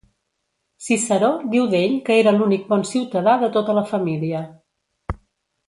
Ciceró 0.85 1.29
diu 1.51 1.67
d'ell 1.73 1.93
que 2.09 2.17
era 2.23 2.35
l'únic 2.39 2.65
bon 2.73 2.87
ciutadà 2.93 3.37
de 3.45 3.51
tota 3.59 3.77
la 3.81 3.87
família. 3.95 4.41